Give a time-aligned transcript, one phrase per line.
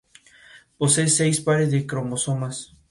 [0.79, 2.55] Posee seis pares de cromosomas.